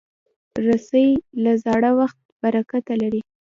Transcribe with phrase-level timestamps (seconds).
[0.65, 1.09] رسۍ
[1.43, 3.21] له زاړه وخت برکته لري.